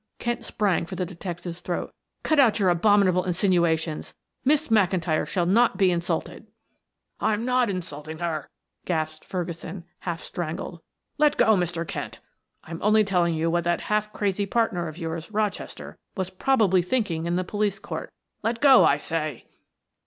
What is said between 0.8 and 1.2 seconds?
for the